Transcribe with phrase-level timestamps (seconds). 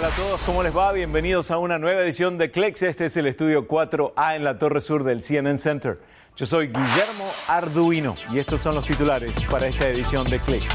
[0.00, 0.40] tal a todos?
[0.42, 0.92] ¿Cómo les va?
[0.92, 2.82] Bienvenidos a una nueva edición de Clex.
[2.82, 5.98] Este es el estudio 4A en la Torre Sur del CNN Center.
[6.36, 10.66] Yo soy Guillermo Arduino y estos son los titulares para esta edición de Clex.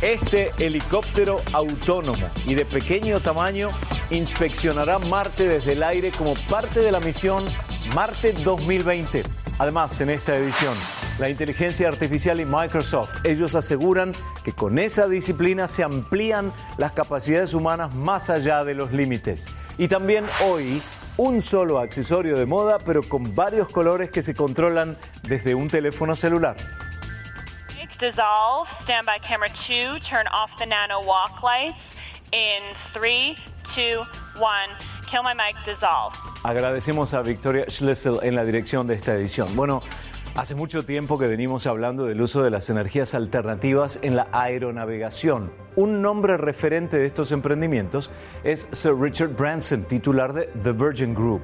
[0.00, 3.66] Este helicóptero autónomo y de pequeño tamaño
[4.10, 7.44] inspeccionará Marte desde el aire como parte de la misión
[7.96, 9.24] Marte 2020.
[9.58, 10.74] Además, en esta edición,
[11.20, 17.52] la inteligencia artificial y Microsoft, ellos aseguran que con esa disciplina se amplían las capacidades
[17.52, 19.44] humanas más allá de los límites.
[19.76, 20.82] Y también hoy,
[21.18, 26.16] un solo accesorio de moda, pero con varios colores que se controlan desde un teléfono
[26.16, 26.56] celular.
[28.00, 31.84] Dissolve, stand by camera 2, turn off the nano walk lights
[32.32, 32.62] in
[32.94, 33.36] 3,
[33.74, 34.06] 2,
[34.38, 34.50] 1.
[35.10, 36.16] Kill my mic, dissolve.
[36.42, 39.54] Agradecemos a Victoria Schlissel en la dirección de esta edición.
[39.54, 39.82] Bueno,
[40.36, 45.52] hace mucho tiempo que venimos hablando del uso de las energías alternativas en la aeronavegación.
[45.76, 48.10] Un nombre referente de estos emprendimientos
[48.44, 51.42] es Sir Richard Branson, titular de The Virgin Group.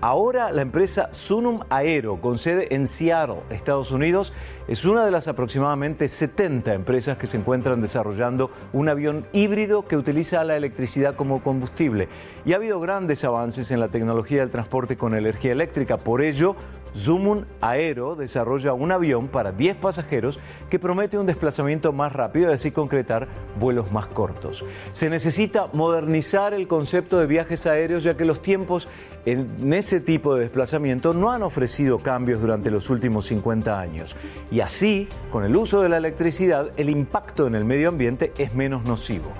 [0.00, 4.32] Ahora la empresa Sunum Aero, con sede en Seattle, Estados Unidos,
[4.68, 9.96] es una de las aproximadamente 70 empresas que se encuentran desarrollando un avión híbrido que
[9.96, 12.08] utiliza la electricidad como combustible.
[12.44, 15.96] Y ha habido grandes avances en la tecnología del transporte con energía eléctrica.
[15.96, 16.56] Por ello,
[16.94, 22.54] Zumun Aero desarrolla un avión para 10 pasajeros que promete un desplazamiento más rápido y
[22.54, 24.64] así concretar vuelos más cortos.
[24.92, 28.88] Se necesita modernizar el concepto de viajes aéreos ya que los tiempos
[29.24, 34.16] en ese tipo de desplazamiento no han ofrecido cambios durante los últimos 50 años.
[34.52, 38.54] Y así, con el uso de la electricidad, el impacto en el medio ambiente es
[38.54, 39.32] menos nocivo.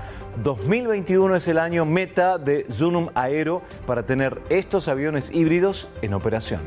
[0.43, 6.63] 2021 es el año meta de Zunum Aero para tener estos aviones híbridos en operación.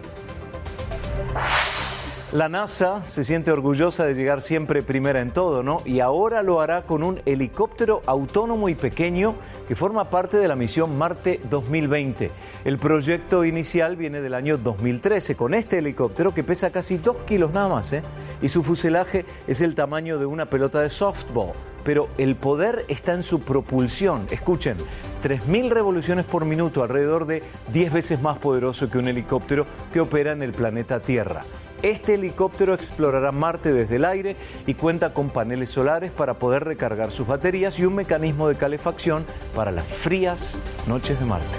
[2.33, 5.81] La NASA se siente orgullosa de llegar siempre primera en todo, ¿no?
[5.85, 9.35] Y ahora lo hará con un helicóptero autónomo y pequeño
[9.67, 12.31] que forma parte de la misión Marte 2020.
[12.65, 17.53] El proyecto inicial viene del año 2013 con este helicóptero que pesa casi 2 kilos
[17.53, 18.01] nada más, ¿eh?
[18.41, 21.53] Y su fuselaje es el tamaño de una pelota de softball.
[21.85, 24.27] Pero el poder está en su propulsión.
[24.31, 24.75] Escuchen,
[25.23, 30.33] 3.000 revoluciones por minuto, alrededor de 10 veces más poderoso que un helicóptero que opera
[30.33, 31.43] en el planeta Tierra.
[31.81, 34.35] Este helicóptero explorará Marte desde el aire
[34.65, 39.23] y cuenta con paneles solares para poder recargar sus baterías y un mecanismo de calefacción
[39.53, 40.57] para las frías
[40.87, 41.57] noches de Marte.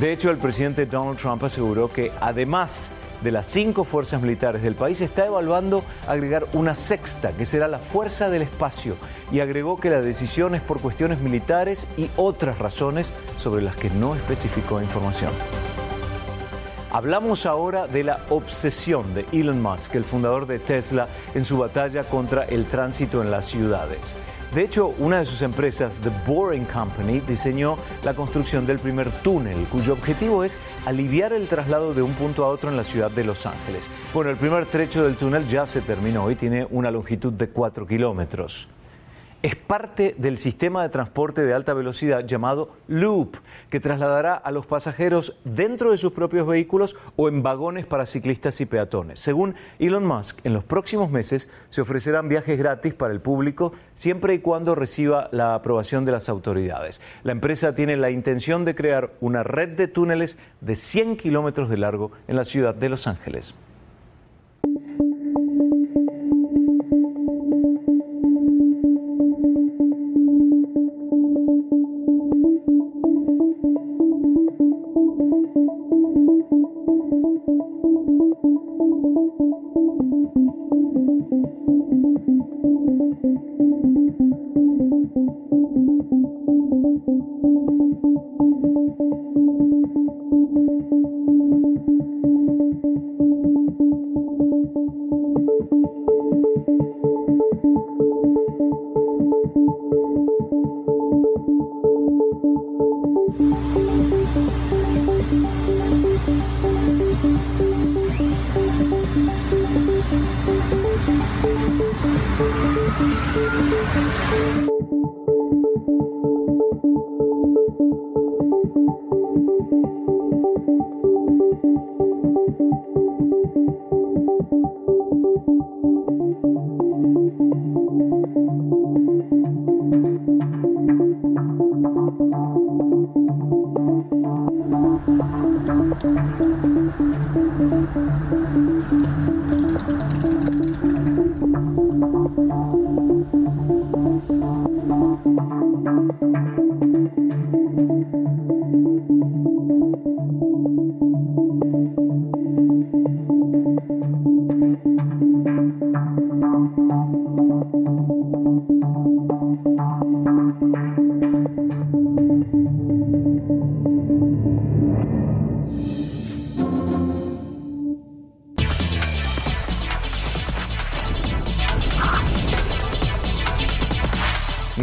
[0.00, 2.90] De hecho, el presidente Donald Trump aseguró que además
[3.22, 7.78] de las cinco fuerzas militares del país, está evaluando agregar una sexta, que será la
[7.78, 8.96] Fuerza del Espacio,
[9.32, 13.90] y agregó que la decisión es por cuestiones militares y otras razones sobre las que
[13.90, 15.32] no especificó información.
[16.94, 22.04] Hablamos ahora de la obsesión de Elon Musk, el fundador de Tesla, en su batalla
[22.04, 24.14] contra el tránsito en las ciudades.
[24.54, 29.56] De hecho, una de sus empresas, The Boring Company, diseñó la construcción del primer túnel,
[29.64, 33.24] cuyo objetivo es aliviar el traslado de un punto a otro en la ciudad de
[33.24, 33.82] Los Ángeles.
[34.12, 37.84] Bueno, el primer trecho del túnel ya se terminó y tiene una longitud de 4
[37.84, 38.68] kilómetros
[39.44, 43.36] es parte del sistema de transporte de alta velocidad llamado Loop,
[43.68, 48.58] que trasladará a los pasajeros dentro de sus propios vehículos o en vagones para ciclistas
[48.62, 49.20] y peatones.
[49.20, 54.32] Según Elon Musk, en los próximos meses se ofrecerán viajes gratis para el público siempre
[54.32, 57.02] y cuando reciba la aprobación de las autoridades.
[57.22, 61.76] La empresa tiene la intención de crear una red de túneles de 100 kilómetros de
[61.76, 63.54] largo en la ciudad de Los Ángeles.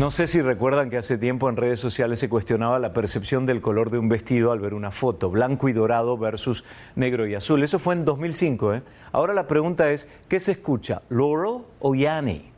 [0.01, 3.61] No sé si recuerdan que hace tiempo en redes sociales se cuestionaba la percepción del
[3.61, 6.63] color de un vestido al ver una foto, blanco y dorado versus
[6.95, 7.61] negro y azul.
[7.61, 8.73] Eso fue en 2005.
[8.73, 8.83] ¿eh?
[9.11, 12.51] Ahora la pregunta es, ¿qué se escucha, Laurel o Yanni?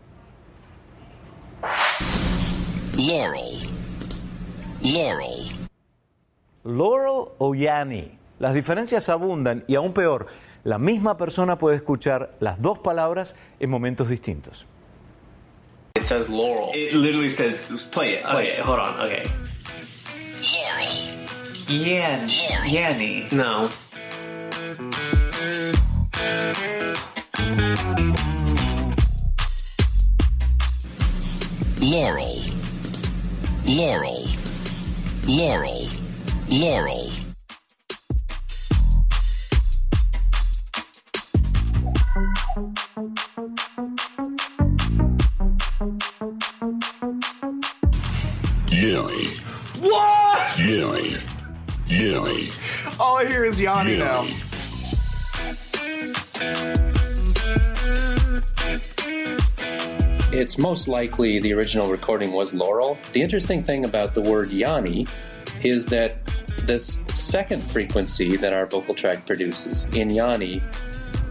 [2.96, 3.70] Laurel.
[4.82, 5.68] Laurel.
[6.64, 8.18] Laurel o Yanni.
[8.40, 10.28] Las diferencias abundan y aún peor,
[10.64, 14.66] la misma persona puede escuchar las dos palabras en momentos distintos.
[15.96, 16.72] It says Laurel.
[16.74, 18.26] It literally says, play it.
[18.26, 19.00] Play Okay, hold on.
[19.02, 19.30] Okay.
[20.42, 22.28] Laurel.
[22.28, 22.30] Yan.
[22.68, 23.28] Yanni.
[23.32, 23.70] No.
[31.80, 32.42] Laurel.
[33.68, 34.28] Laurel.
[35.28, 35.88] Laurel.
[36.50, 37.33] Laurel.
[53.54, 54.28] Is Yanni now.
[60.32, 62.98] It's most likely the original recording was Laurel.
[63.12, 65.06] The interesting thing about the word Yanni
[65.62, 66.26] is that
[66.66, 70.64] this second frequency that our vocal tract produces in Yanni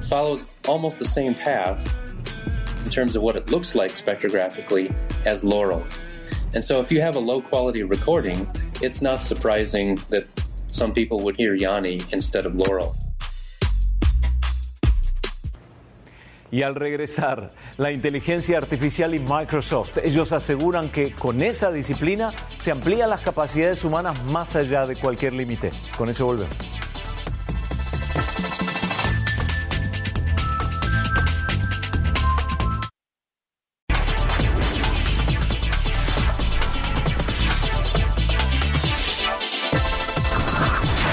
[0.04, 1.92] follows almost the same path
[2.84, 5.84] in terms of what it looks like spectrographically as Laurel.
[6.54, 8.48] And so if you have a low quality recording,
[8.80, 10.26] it's not surprising that
[10.72, 12.94] some people would hear Yanni instead of Laurel.
[16.50, 22.70] Y al regresar, la inteligencia artificial y Microsoft, ellos aseguran que con esa disciplina se
[22.70, 25.70] amplían las capacidades humanas más allá de cualquier límite.
[25.96, 26.81] Con eso volvemos.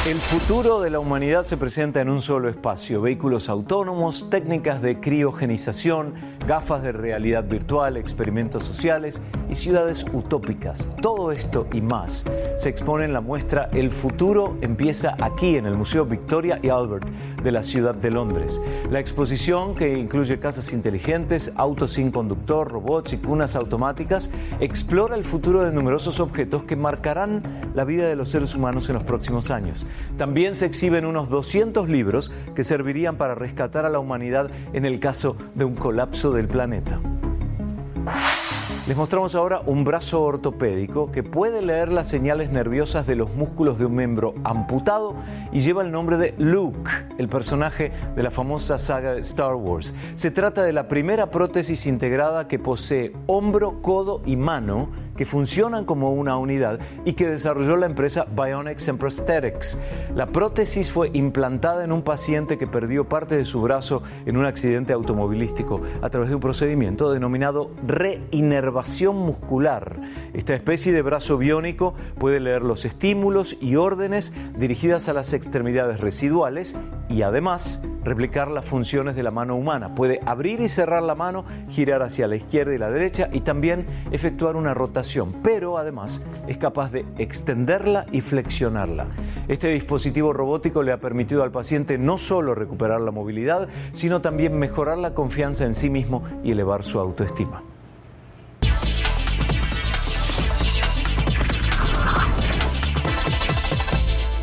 [0.10, 3.00] El futuro de la humanidad se presenta en un solo espacio.
[3.00, 6.16] Vehículos autónomos, técnicas de criogenización,
[6.48, 9.22] gafas de realidad virtual, experimentos sociales
[9.52, 10.90] y ciudades utópicas.
[11.00, 12.26] Todo esto y más
[12.58, 17.08] se expone en la muestra El futuro empieza aquí en el Museo Victoria y Albert
[17.44, 18.60] de la ciudad de Londres.
[18.90, 25.24] La exposición, que incluye casas inteligentes, autos sin conductor, robots y cunas automáticas, explora el
[25.24, 27.44] futuro de numerosos objetos que marcarán
[27.74, 29.86] la vida de los seres humanos en los próximos años.
[30.18, 35.00] También se exhiben unos 200 libros que servirían para rescatar a la humanidad en el
[35.00, 37.00] caso de un colapso del planeta.
[38.90, 43.78] Les mostramos ahora un brazo ortopédico que puede leer las señales nerviosas de los músculos
[43.78, 45.16] de un miembro amputado
[45.52, 46.90] y lleva el nombre de Luke,
[47.20, 49.94] el personaje de la famosa saga de Star Wars.
[50.16, 55.84] Se trata de la primera prótesis integrada que posee hombro, codo y mano que funcionan
[55.84, 59.78] como una unidad y que desarrolló la empresa Bionics and Prosthetics.
[60.16, 64.46] La prótesis fue implantada en un paciente que perdió parte de su brazo en un
[64.46, 68.79] accidente automovilístico a través de un procedimiento denominado reinervación
[69.16, 70.00] muscular.
[70.34, 76.00] Esta especie de brazo biónico puede leer los estímulos y órdenes dirigidas a las extremidades
[76.00, 76.76] residuales
[77.10, 79.96] y además replicar las funciones de la mano humana.
[79.96, 83.86] Puede abrir y cerrar la mano, girar hacia la izquierda y la derecha y también
[84.12, 89.08] efectuar una rotación, pero además es capaz de extenderla y flexionarla.
[89.48, 94.58] Este dispositivo robótico le ha permitido al paciente no solo recuperar la movilidad, sino también
[94.58, 97.64] mejorar la confianza en sí mismo y elevar su autoestima.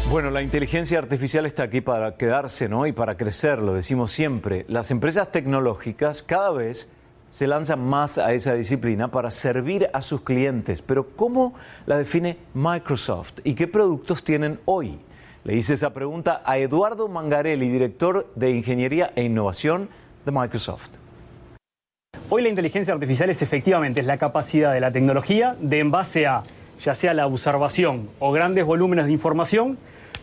[0.09, 2.87] Bueno, la inteligencia artificial está aquí para quedarse, ¿no?
[2.87, 4.65] Y para crecer, lo decimos siempre.
[4.69, 6.89] Las empresas tecnológicas cada vez
[7.33, 10.81] se lanzan más a esa disciplina para servir a sus clientes.
[10.81, 11.55] Pero ¿cómo
[11.87, 15.01] la define Microsoft y qué productos tienen hoy?
[15.43, 19.89] Le hice esa pregunta a Eduardo Mangarelli, director de Ingeniería e Innovación
[20.25, 20.89] de Microsoft.
[22.31, 26.27] Hoy la inteligencia artificial es efectivamente es la capacidad de la tecnología de en base
[26.27, 26.45] a
[26.83, 29.79] ya sea la observación o grandes volúmenes de información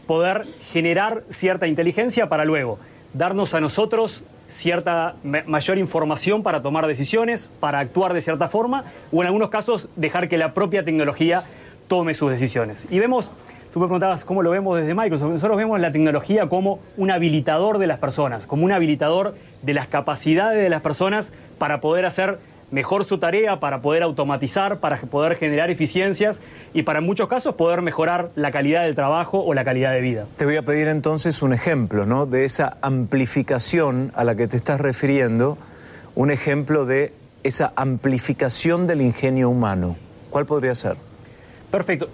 [0.08, 2.80] poder generar cierta inteligencia para luego
[3.14, 8.86] darnos a nosotros cierta ma- mayor información para tomar decisiones, para actuar de cierta forma
[9.12, 11.44] o en algunos casos dejar que la propia tecnología
[11.88, 12.86] tome sus decisiones.
[12.92, 13.30] Y vemos,
[13.74, 17.78] tú me preguntabas cómo lo vemos desde Microsoft, nosotros vemos la tecnología como un habilitador
[17.78, 22.40] de las personas, como un habilitador de las capacidades de las personas para poder hacer
[22.74, 26.40] mejor su tarea, para poder automatizar, para poder generar eficiencias
[26.74, 30.02] y para en muchos casos poder mejorar la calidad del trabajo o la calidad de
[30.02, 30.26] vida.
[30.36, 32.26] Te voy a pedir entonces un ejemplo, ¿no?
[32.26, 35.58] De esa amplificación a la que te estás refiriendo,
[36.16, 37.14] un ejemplo de
[37.44, 39.96] esa amplificación del ingenio humano.
[40.32, 40.96] ¿Cuál podría ser?
[41.70, 42.10] Perfecto.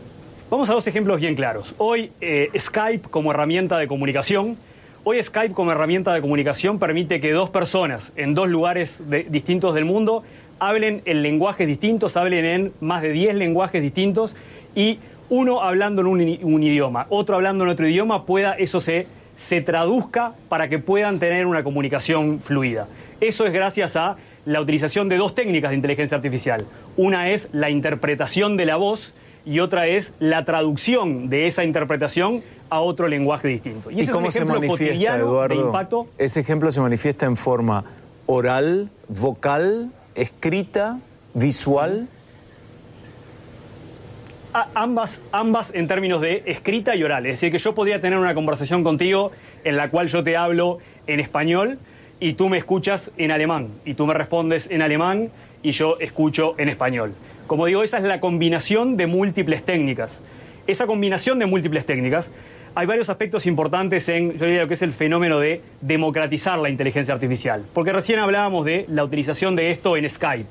[0.50, 1.74] Vamos a dos ejemplos bien claros.
[1.78, 4.58] Hoy eh, Skype como herramienta de comunicación,
[5.04, 9.74] hoy Skype como herramienta de comunicación permite que dos personas en dos lugares de- distintos
[9.76, 10.24] del mundo
[10.60, 14.36] hablen en lenguajes distintos, hablen en más de 10 lenguajes distintos
[14.76, 15.00] y
[15.30, 20.34] uno hablando en un, idioma, otro hablando en otro idioma, pueda eso se, se traduzca
[20.50, 22.88] para que puedan tener una comunicación fluida.
[23.22, 26.66] Eso es gracias a la utilización de dos técnicas de inteligencia artificial.
[26.98, 29.14] Una es la interpretación de la voz
[29.46, 33.92] y otra es la traducción de esa interpretación a otro lenguaje distinto.
[33.92, 35.56] ¿Y, ese cómo es se un ejemplo manifiesta, cotidiano Eduardo?
[35.56, 36.08] de impacto.
[36.18, 37.84] Ese ejemplo se manifiesta en forma
[38.26, 41.00] oral, vocal, escrita,
[41.34, 42.08] visual.
[44.74, 47.26] Ambas, ambas en términos de escrita y oral.
[47.26, 49.32] Es decir, que yo podría tener una conversación contigo
[49.64, 51.78] en la cual yo te hablo en español
[52.20, 55.30] y tú me escuchas en alemán y tú me respondes en alemán
[55.64, 57.14] y yo escucho en español.
[57.48, 60.12] Como digo, esa es la combinación de múltiples técnicas.
[60.68, 62.28] Esa combinación de múltiples técnicas,
[62.76, 66.70] hay varios aspectos importantes en yo diría, lo que es el fenómeno de democratizar la
[66.70, 67.66] inteligencia artificial.
[67.74, 70.50] Porque recién hablábamos de la utilización de esto en Skype.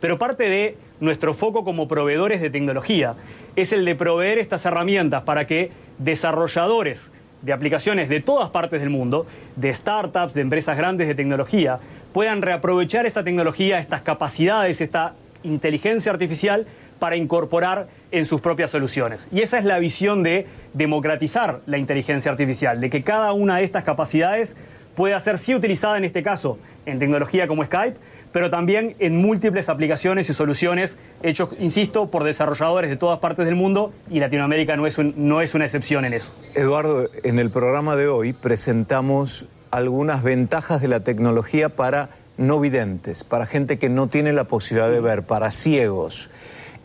[0.00, 3.14] Pero parte de nuestro foco como proveedores de tecnología
[3.56, 7.10] es el de proveer estas herramientas para que desarrolladores
[7.42, 11.78] de aplicaciones de todas partes del mundo, de startups, de empresas grandes de tecnología,
[12.12, 16.66] puedan reaprovechar esta tecnología, estas capacidades, esta inteligencia artificial
[16.98, 19.26] para incorporar en sus propias soluciones.
[19.32, 23.64] Y esa es la visión de democratizar la inteligencia artificial, de que cada una de
[23.64, 24.56] estas capacidades
[24.96, 27.96] pueda ser sí utilizada en este caso en tecnología como Skype,
[28.32, 33.56] pero también en múltiples aplicaciones y soluciones hechos, insisto, por desarrolladores de todas partes del
[33.56, 36.32] mundo y Latinoamérica no es, un- no es una excepción en eso.
[36.54, 43.22] Eduardo, en el programa de hoy presentamos algunas ventajas de la tecnología para no videntes,
[43.24, 46.30] para gente que no tiene la posibilidad de ver, para ciegos.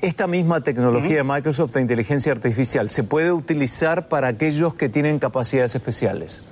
[0.02, 5.20] Esta misma tecnología de Microsoft de inteligencia artificial se puede utilizar para aquellos que tienen
[5.20, 6.44] capacidades especiales.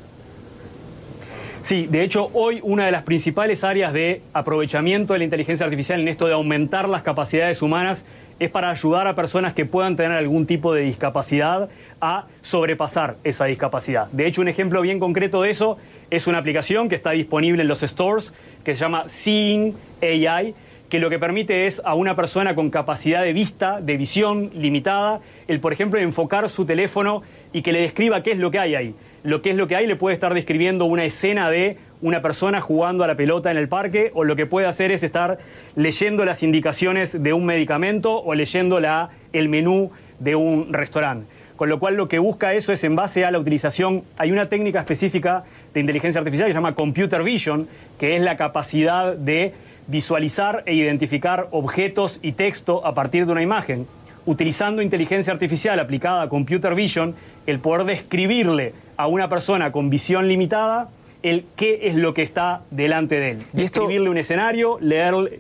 [1.64, 6.02] Sí, de hecho, hoy una de las principales áreas de aprovechamiento de la inteligencia artificial
[6.02, 8.04] en esto de aumentar las capacidades humanas
[8.40, 11.70] es para ayudar a personas que puedan tener algún tipo de discapacidad
[12.02, 14.08] a sobrepasar esa discapacidad.
[14.12, 15.78] De hecho, un ejemplo bien concreto de eso
[16.10, 18.34] es una aplicación que está disponible en los stores
[18.66, 20.56] que se llama Seeing AI,
[20.94, 25.22] que lo que permite es a una persona con capacidad de vista, de visión limitada,
[25.48, 28.76] el, por ejemplo, enfocar su teléfono y que le describa qué es lo que hay
[28.76, 28.96] ahí.
[29.24, 32.62] Lo que es lo que hay le puede estar describiendo una escena de una persona
[32.62, 35.40] jugando a la pelota en el parque o lo que puede hacer es estar
[35.76, 41.26] leyendo las indicaciones de un medicamento o leyendo la, el menú de un restaurante.
[41.56, 44.48] Con lo cual lo que busca eso es en base a la utilización, hay una
[44.48, 47.68] técnica específica de inteligencia artificial que se llama computer vision,
[48.00, 49.54] que es la capacidad de
[49.88, 53.88] visualizar e identificar objetos y texto a partir de una imagen.
[54.26, 60.28] Utilizando inteligencia artificial aplicada a computer vision, el poder describirle a una persona con visión
[60.28, 60.90] limitada
[61.24, 63.38] el qué es lo que está delante de él.
[63.54, 65.40] Describirle un escenario, leerle...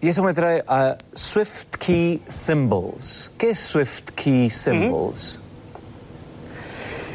[0.00, 3.32] Y eso me trae a Swift Key Symbols.
[3.38, 5.41] ¿Qué es Swift Key Symbols?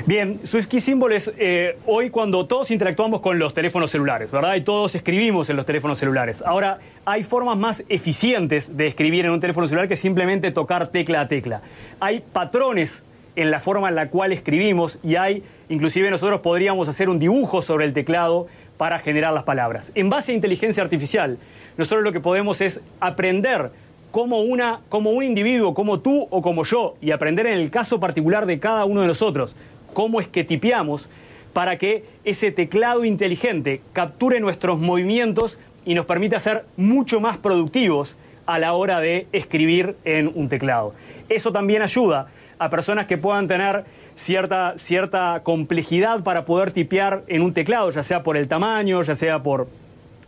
[0.08, 4.56] Bien, Swift Key Symbol es eh, hoy cuando todos interactuamos con los teléfonos celulares, ¿verdad?
[4.56, 6.42] Y todos escribimos en los teléfonos celulares.
[6.46, 11.20] Ahora, hay formas más eficientes de escribir en un teléfono celular que simplemente tocar tecla
[11.20, 11.62] a tecla.
[12.00, 13.04] Hay patrones
[13.36, 17.62] en la forma en la cual escribimos y hay, inclusive nosotros podríamos hacer un dibujo
[17.62, 18.48] sobre el teclado
[18.78, 19.92] para generar las palabras.
[19.94, 21.38] En base a inteligencia artificial,
[21.78, 23.72] nosotros lo que podemos es aprender
[24.12, 28.00] como, una, como un individuo, como tú o como yo, y aprender en el caso
[28.00, 29.54] particular de cada uno de nosotros
[29.94, 31.08] cómo es que tipeamos
[31.54, 38.16] para que ese teclado inteligente capture nuestros movimientos y nos permita ser mucho más productivos
[38.46, 40.94] a la hora de escribir en un teclado.
[41.30, 42.28] Eso también ayuda
[42.60, 48.04] a personas que puedan tener cierta, cierta complejidad para poder tipear en un teclado, ya
[48.04, 49.68] sea por el tamaño, ya sea por,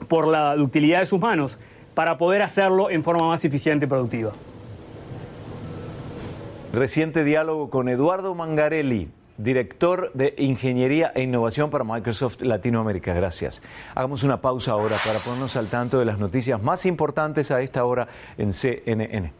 [0.08, 1.58] por la ductilidad de sus manos,
[1.94, 4.32] para poder hacerlo en forma más eficiente y productiva.
[6.72, 13.14] Reciente diálogo con Eduardo Mangarelli, director de Ingeniería e Innovación para Microsoft Latinoamérica.
[13.14, 13.62] Gracias.
[13.96, 17.86] Hagamos una pausa ahora para ponernos al tanto de las noticias más importantes a esta
[17.86, 19.32] hora en CNN.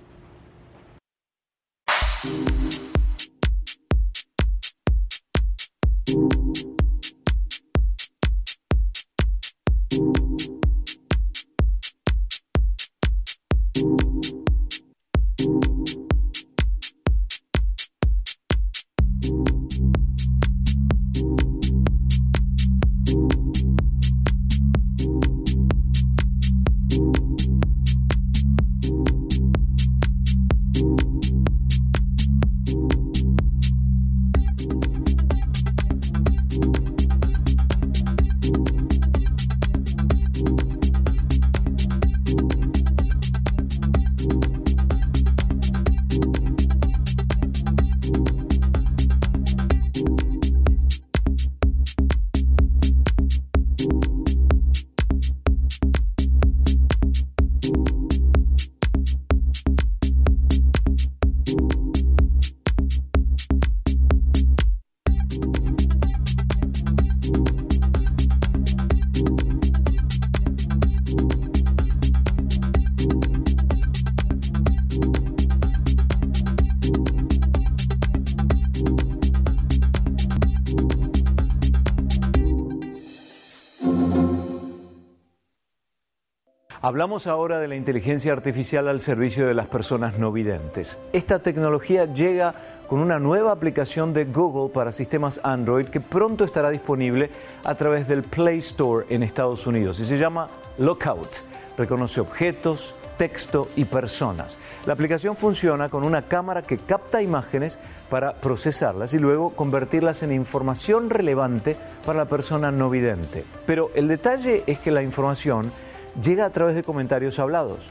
[86.90, 90.98] Hablamos ahora de la inteligencia artificial al servicio de las personas no videntes.
[91.14, 92.56] Esta tecnología llega
[92.88, 97.30] con una nueva aplicación de Google para sistemas Android que pronto estará disponible
[97.64, 100.48] a través del Play Store en Estados Unidos y se llama
[100.80, 101.30] Lookout.
[101.78, 104.58] Reconoce objetos, texto y personas.
[104.88, 107.78] La aplicación funciona con una cámara que capta imágenes
[108.10, 113.46] para procesarlas y luego convertirlas en información relevante para la persona no vidente.
[113.68, 115.72] Pero el detalle es que la información
[116.22, 117.90] llega a través de comentarios hablados.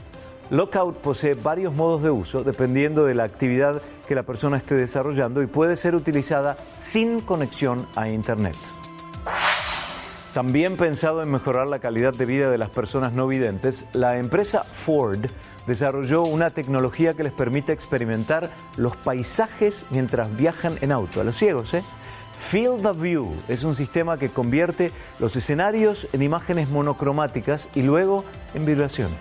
[0.49, 5.43] Lookout posee varios modos de uso dependiendo de la actividad que la persona esté desarrollando
[5.43, 8.55] y puede ser utilizada sin conexión a Internet.
[10.33, 14.63] También pensado en mejorar la calidad de vida de las personas no videntes, la empresa
[14.63, 15.25] Ford
[15.65, 21.21] desarrolló una tecnología que les permite experimentar los paisajes mientras viajan en auto.
[21.21, 21.83] A los ciegos, ¿eh?
[22.49, 28.25] Field of View es un sistema que convierte los escenarios en imágenes monocromáticas y luego
[28.55, 29.19] en vibraciones.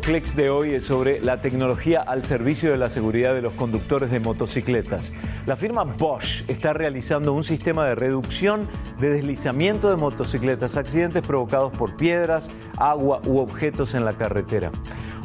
[0.00, 4.10] Clicks de hoy es sobre la tecnología al servicio de la seguridad de los conductores
[4.10, 5.12] de motocicletas.
[5.46, 11.76] La firma Bosch está realizando un sistema de reducción de deslizamiento de motocicletas, accidentes provocados
[11.76, 14.70] por piedras, agua u objetos en la carretera.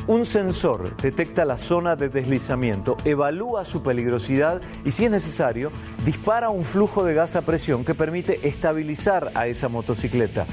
[0.08, 5.72] Un sensor detecta la zona de deslizamiento, evalúa su peligrosidad y, si es necesario,
[6.04, 10.48] dispara un flujo de gas a presión que permite estabilizar a esa motocicleta.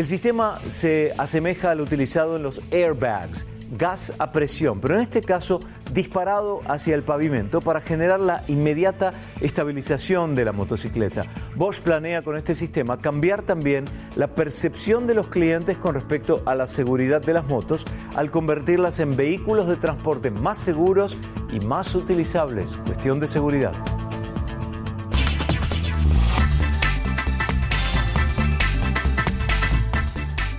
[0.00, 5.20] El sistema se asemeja al utilizado en los airbags, gas a presión, pero en este
[5.20, 5.60] caso
[5.92, 11.24] disparado hacia el pavimento para generar la inmediata estabilización de la motocicleta.
[11.54, 13.84] Bosch planea con este sistema cambiar también
[14.16, 17.84] la percepción de los clientes con respecto a la seguridad de las motos
[18.16, 21.18] al convertirlas en vehículos de transporte más seguros
[21.52, 22.78] y más utilizables.
[22.86, 23.74] Cuestión de seguridad.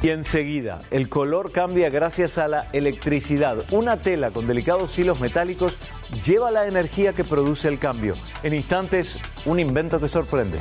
[0.02, 3.64] Y enseguida, el color cambia gracias a la electricidad.
[3.72, 5.78] Una tela con delicados hilos metálicos
[6.26, 8.16] lleva la energía que produce el cambio.
[8.42, 10.58] En instantes, un invento que sorprende.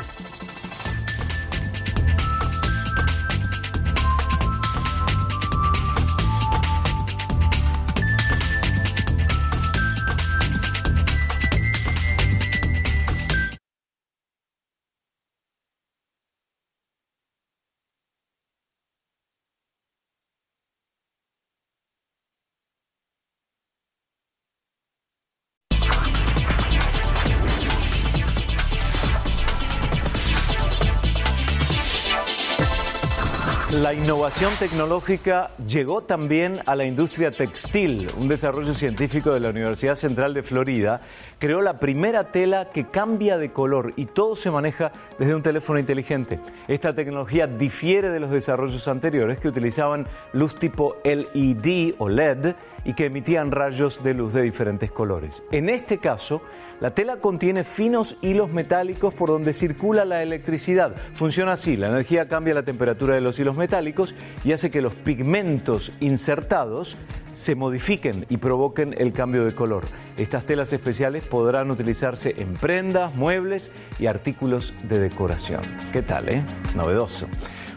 [33.91, 38.07] La innovación tecnológica llegó también a la industria textil.
[38.17, 41.01] Un desarrollo científico de la Universidad Central de Florida
[41.41, 45.81] creó la primera tela que cambia de color y todo se maneja desde un teléfono
[45.81, 46.39] inteligente.
[46.69, 52.95] Esta tecnología difiere de los desarrollos anteriores que utilizaban luz tipo LED o LED y
[52.95, 55.43] que emitían rayos de luz de diferentes colores.
[55.51, 56.43] En este caso,
[56.81, 60.97] la tela contiene finos hilos metálicos por donde circula la electricidad.
[61.15, 64.15] Funciona así, la energía cambia la temperatura de los hilos metálicos
[64.45, 66.97] y hace que los pigmentos insertados
[67.35, 69.85] se modifiquen y provoquen el cambio de color.
[70.17, 75.63] Estas telas especiales podrán utilizarse en prendas, muebles y artículos de decoración.
[75.93, 76.43] ¿Qué tal, eh?
[76.75, 77.27] Novedoso.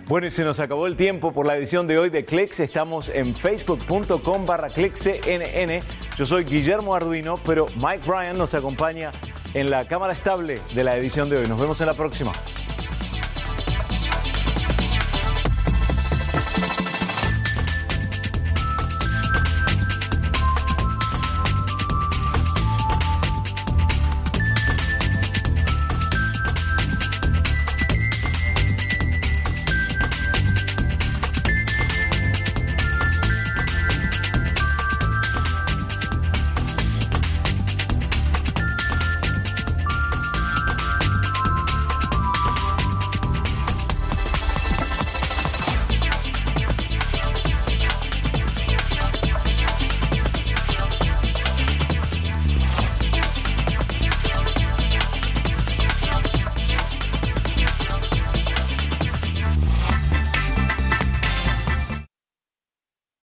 [0.05, 2.59] Bueno, y se nos acabó el tiempo por la edición de hoy de Clicks.
[2.59, 5.79] Estamos en facebook.com barra clickscnn.
[6.17, 9.13] Yo soy Guillermo Arduino, pero Mike Bryan nos acompaña
[9.53, 11.47] en la cámara estable de la edición de hoy.
[11.47, 12.33] Nos vemos en la próxima.